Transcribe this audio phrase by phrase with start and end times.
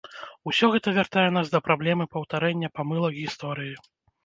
[0.51, 3.79] Усё гэта вяртае нас да праблемы паўтарэння памылак гісторыі.